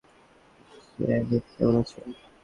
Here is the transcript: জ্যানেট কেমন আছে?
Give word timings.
জ্যানেট 0.97 1.45
কেমন 1.51 1.75
আছে? 1.81 1.99